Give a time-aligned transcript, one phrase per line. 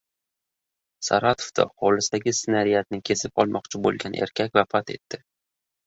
[1.07, 5.27] Saratovda hovlisidagi snaryadni kesib olmoqchi bo‘lgan erkak vafot etdi